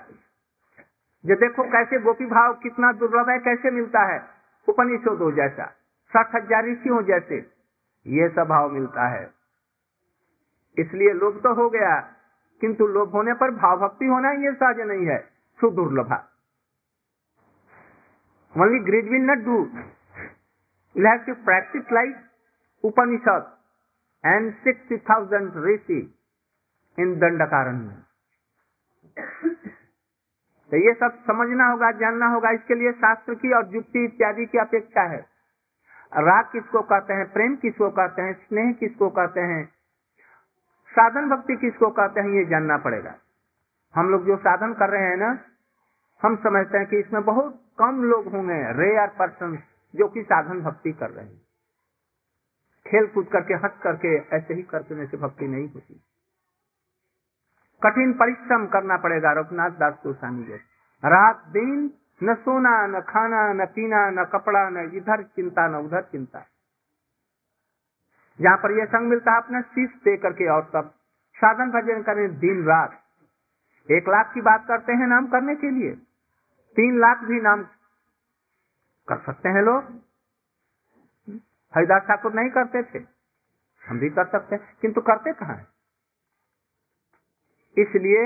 जो 1.24 1.34
देखो 1.36 1.62
कैसे 1.70 1.98
गोपी 2.00 2.26
भाव 2.26 2.52
कितना 2.62 2.92
दुर्लभ 2.94 3.30
है, 3.30 3.38
कैसे 3.40 3.70
मिलता 3.70 4.02
है। 4.06 4.18
उपनिषद 4.68 5.22
हो 5.22 5.30
जैसा, 5.32 5.64
साठ 6.12 6.34
हज़ार 6.34 6.64
ऋषियों 6.66 7.02
जैसे, 7.04 7.36
ये 8.06 8.28
सब 8.28 8.48
भाव 8.48 8.70
मिलता 8.70 9.08
है। 9.08 9.24
इसलिए 10.76 11.12
लोभ 11.14 11.40
तो 11.42 11.54
हो 11.54 11.68
गया, 11.70 11.94
किंतु 12.60 12.86
लोभ 12.88 13.12
होने 13.12 13.34
पर 13.34 13.50
भाव 13.56 13.80
भक्ति 13.80 14.06
होना 14.06 14.30
ये 14.42 14.52
सहज 14.54 14.80
नहीं 14.82 15.06
है, 15.06 15.18
सुदुर्लभा। 15.60 16.24
Only 18.54 18.78
greed 18.84 19.10
will 19.10 19.22
not 19.22 19.44
do 19.44 19.56
you 20.96 21.06
have 21.06 21.18
to 21.26 21.34
practice 21.44 21.92
like 21.92 22.14
Upanishad 22.84 23.54
and 24.24 24.52
sixty 24.54 24.96
thousand 25.08 25.56
rishi 25.66 25.98
in 26.98 27.14
Dandakaranya 27.18 27.90
तो 30.70 30.76
ये 30.76 30.94
सब 30.94 31.18
समझना 31.26 31.66
होगा, 31.66 31.90
जानना 31.90 32.26
होगा, 32.26 32.50
इसके 32.50 32.74
लिए 32.74 32.92
शास्त्र 32.92 33.34
की 33.34 33.52
और 33.52 33.74
युक्ति 33.74 34.04
इत्यादि 34.04 34.46
की 34.46 34.58
अपेक्षा 34.58 35.02
है। 35.02 35.26
राग 36.18 36.44
किसको 36.44 36.82
कहते 36.82 37.12
हैं? 37.12 37.32
प्रेम 37.32 37.56
किसको 37.56 37.90
कहते 37.90 38.22
हैं? 38.22 38.32
स्नेह 38.32 38.72
किसको 38.72 39.10
कहते 39.10 39.40
हैं? 39.40 39.64
साधन 40.90 41.28
भक्ति 41.28 41.56
किसको 41.56 41.90
कहते 41.90 42.20
हैं? 42.20 42.28
ये 42.28 42.44
जानना 42.44 42.76
पड़ेगा। 42.76 43.14
हम 43.94 44.10
लोग 44.10 44.26
जो 44.26 44.36
साधन 44.36 44.72
कर 44.72 44.90
रहे 44.90 45.02
हैं 45.02 45.16
ना, 45.16 45.38
हम 46.22 46.36
समझते 46.36 46.78
हैं 46.78 46.86
कि 46.86 46.98
इसमें 46.98 47.24
बहुत 47.24 47.64
कम 47.78 48.02
लोग 48.02 48.26
होंगे 48.26 48.72
रेयर 48.72 49.06
पर्सन 49.06 49.58
जो 49.94 50.08
कि 50.08 50.22
साधन 50.22 50.60
भक्ति 50.60 50.92
कर 50.92 51.10
रहे 51.10 51.24
हैं। 51.24 51.42
खेल 52.86 53.06
कूद 53.06 53.28
करके, 53.28 53.54
हंस 53.54 53.72
करके, 53.82 54.16
ऐसे 54.16 54.54
ही 54.54 54.62
करने 54.62 55.06
से 55.06 55.16
भक्ति 55.16 55.48
नहीं 55.48 55.72
होती। 55.72 56.04
कठिन 57.82 58.12
परिश्रम 58.12 58.66
करना 58.66 58.96
पड़ेगा 58.96 59.32
रघुनाथ 59.32 59.70
दास 59.70 59.94
गोस्वामी 60.04 60.44
जैसे 60.44 60.78
रात 61.08 61.44
दिन 61.46 61.94
न 62.22 62.34
सोना, 62.34 62.86
न 62.86 63.00
खाना, 63.00 63.52
न 63.52 63.66
पीना, 63.66 64.10
न 64.10 64.24
कपड़ा, 64.24 64.68
न 64.68 64.90
इधर 64.94 65.22
चिंता, 65.22 65.68
न 65.68 65.74
उधर 65.74 66.02
चिंता। 66.02 66.46
जहाँ 68.40 68.56
पर 68.56 68.78
यह 68.78 68.84
संग 68.84 69.08
मिलता 69.08 69.32
है 69.32 69.38
अपना 69.38 69.60
शीश 69.60 69.90
दे 69.90 70.16
करके 70.16 70.48
और 70.48 70.64
सब। 70.64 70.94
साधन 71.36 71.70
भजन 71.70 72.02
करें 72.02 72.38
दिन 72.38 72.64
रात। 72.64 73.02
एक 73.90 74.08
लाख 74.08 74.34
की 74.34 74.40
बात 74.40 74.64
करते 74.68 74.92
हैं 74.92 75.06
नाम 75.06 75.26
करने 75.26 75.56
के 75.56 75.70
लिए। 75.70 75.94
तीन 76.76 77.00
लाख 77.00 77.18
भी 77.18 77.40
नाम 77.40 77.62
कर 79.08 79.18
सकते 79.18 79.48
हैं 79.48 79.62
लोग। 79.62 79.84
हरिदास 81.74 82.02
ठाकुर 82.02 82.32
नहीं 82.32 82.50
करते 82.50 82.82
थे। 82.82 83.04
हम 83.88 83.98
भी 83.98 84.10
कर 84.10 84.26
सकते 84.26 84.56
हैं। 84.56 84.76
किंतु 84.82 85.00
करते 85.00 85.32
कहा 85.32 85.52
है? 85.52 85.77
इसलिए 87.78 88.22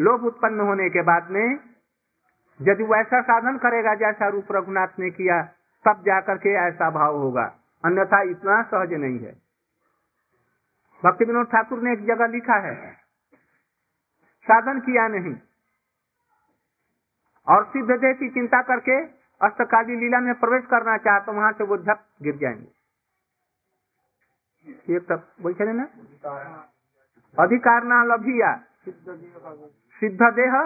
लोभ 0.00 0.24
उत्पन्न 0.24 0.60
होने 0.60 0.88
के 0.90 1.02
बाद 1.02 1.30
में 1.30 1.58
यदि 2.62 2.84
वैसा 2.84 3.20
साधन 3.22 3.58
करेगा 3.58 3.94
जैसा 3.94 4.28
रूप 4.28 4.46
रघुनाथ 4.50 4.98
ने 4.98 5.10
किया 5.10 5.42
तब 5.84 6.02
जाकर 6.06 6.38
के 6.38 6.48
ऐसा 6.68 6.90
भाव 6.90 7.16
होगा। 7.16 7.56
अन्यथा 7.84 8.22
इतना 8.22 8.62
सहज 8.62 8.92
नहीं 8.92 9.18
है। 9.18 9.32
भक्ति 11.04 11.24
विनोद 11.24 11.46
ठाकुर 11.46 11.82
ने 11.82 11.92
एक 11.92 12.04
जगह 12.04 12.26
लिखा 12.26 12.54
है 12.54 12.92
साधन 14.46 14.80
किया 14.80 15.08
नहीं। 15.08 15.34
और 17.48 17.64
सिद्ध 17.64 17.90
देह 17.90 18.12
की 18.12 18.28
चिंता 18.28 18.62
करके 18.62 19.04
अष्टकाली 19.40 19.96
लीला 19.96 20.20
में 20.20 20.34
प्रवेश 20.34 20.64
करना 20.66 20.96
चाह 20.96 21.18
तो 21.18 21.32
वहाँ 21.32 21.52
से 21.52 21.64
वो 21.64 21.76
झप 21.76 22.06
गिर 22.22 22.36
जाएँगे। 22.36 22.76
ये 24.92 25.00
सब 25.00 25.28
बोल 25.42 25.54
ना। 25.60 25.82
अधिकार 27.38 27.84
ना 27.84 28.04
लभिया। 28.04 28.65
सिद्ध 30.02 30.22
देह 30.34 30.56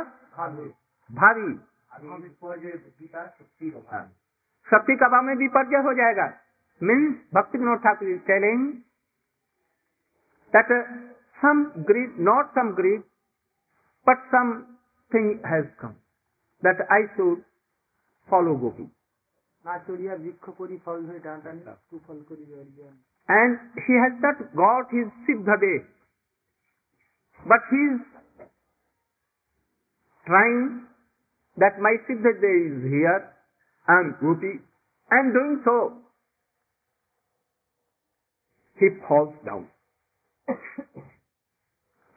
भावी। 1.10 1.52
शक्ति 4.66 4.96
का 4.96 5.08
भाव 5.08 5.22
में 5.22 5.34
विपर्य 5.34 5.76
हो 5.76 5.92
जाएगा। 5.94 6.26
Means 6.80 7.16
Bhakti 7.34 7.58
Vinod 7.58 7.78
Thakur 7.78 8.08
is 8.08 8.20
telling 8.20 8.72
that 10.52 10.72
some 11.42 11.64
greed 11.88 12.18
not 12.28 12.50
some 12.50 12.70
greed 12.74 13.02
but 14.06 14.26
something 15.10 15.28
has 15.46 15.66
come 15.80 15.94
that 16.62 16.86
I 16.92 17.06
should 17.16 17.42
follow 18.28 18.54
gopi 18.54 18.90
and 23.28 23.58
he 23.86 23.96
has 24.02 24.14
not 24.20 24.38
got 24.54 24.92
his 24.92 25.08
siddha 25.26 25.56
day 25.60 25.78
but 27.46 27.60
he 27.70 27.76
is 27.76 28.00
trying 30.26 30.86
that 31.56 31.78
my 31.80 31.94
siddha 32.06 32.32
day 32.40 32.58
is 32.68 32.82
here 32.84 33.20
and 33.88 34.14
gopi 34.20 34.60
and 35.10 35.32
doing 35.32 35.60
so 35.64 35.76
he 38.78 38.88
falls 39.06 39.34
down 39.44 39.68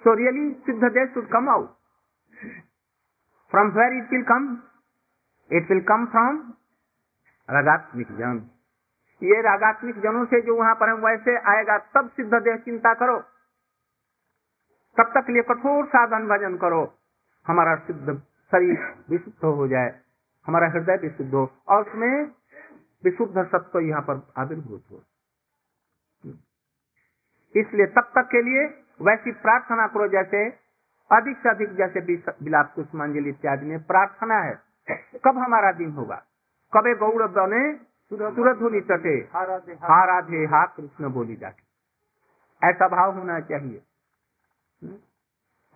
so 0.01 0.11
really 0.11 0.55
siddha 0.67 0.93
day 0.93 1.07
should 1.13 1.31
come 1.31 1.49
out 1.49 1.71
from 3.51 3.67
where 3.73 3.93
it 3.97 4.11
will 4.11 4.21
come 4.27 4.45
it 5.51 5.67
will 5.71 5.81
come 5.89 6.05
from 6.11 6.37
रागात्मिक 7.49 8.11
जन 8.19 8.39
ये 9.21 9.41
रागात्मिक 9.41 9.99
जनों 10.03 10.23
से 10.31 10.39
जो 10.47 10.55
वहाँ 10.55 10.73
पर 10.75 10.93
वैसे 11.03 11.35
आएगा 11.51 11.77
तब 11.95 12.09
सिद्ध 12.15 12.33
देह 12.33 12.55
चिंता 12.65 12.93
करो 13.01 13.17
तब 14.97 15.03
तक 15.03 15.29
लिए 15.29 15.41
कठोर 15.41 15.85
साधन 15.85 16.27
भजन 16.27 16.57
करो। 16.57 16.93
हमारा 17.47 17.75
सिद्ध 17.75 18.21
शरीर 18.51 19.03
विशुद्ध 19.09 19.45
हो 19.45 19.67
जाए। 19.67 19.99
हमारा 20.47 20.67
हृदय 20.67 20.97
विशुद्ध 20.97 21.33
हो। 21.33 21.51
और 21.67 21.81
उसमें 21.81 22.31
विशुद्ध 23.03 23.43
सत्व 23.43 23.79
यहाँ 23.79 24.01
पर 24.01 24.33
आविर्भूत 24.37 24.83
हो। 24.91 25.01
इसलिए 27.55 27.85
तब 27.85 28.01
तक 28.01 28.29
के 28.31 28.41
लिए 28.41 28.65
वैसी 29.01 29.31
प्रार्थना 29.31 29.87
करो 29.87 30.07
जैसे 30.07 30.49
अधिक 31.11 31.37
से 31.37 31.49
अधिक 31.49 31.75
जैसे 31.75 31.99
विलाप 32.43 32.71
कुष्मांजलि 32.75 33.29
इत्यादि 33.29 33.65
में 33.65 33.83
प्रार्थना 33.83 34.35
है। 34.35 34.61
कब 35.25 35.37
हमारा 35.37 35.71
दिन 35.71 35.91
होगा? 35.91 36.23
कबे 36.73 36.95
गौड़ 36.95 37.23
बने 37.23 37.73
तुरंत 38.09 38.57
धुनी 38.57 38.81
तटे 38.81 39.29
हा 39.83 40.03
राधे 40.05 40.45
हा 40.45 40.65
कृष्ण 40.65 41.09
बोली 41.09 41.35
जाके। 41.35 41.63
ऐसा 42.69 42.87
भाव 42.87 43.17
होना 43.17 43.39
चाहिए। 43.39 43.81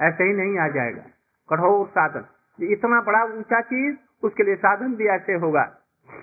ऐसे 0.02 0.24
ही 0.24 0.34
नहीं 0.34 0.60
आ 0.60 0.68
जाएगा। 0.68 1.04
कठोर 1.50 1.88
साधन। 1.88 2.26
इतना 2.64 3.02
बड़ा 3.02 3.24
ऊँचा 3.24 3.62
चीज़, 3.62 3.98
उसके 4.24 4.44
लिए 4.44 4.56
साधन 4.56 4.96
भी 4.96 5.08
ऐसे 5.08 5.34
होगा। 5.34 5.78